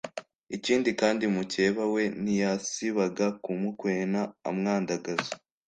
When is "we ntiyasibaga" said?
1.93-3.25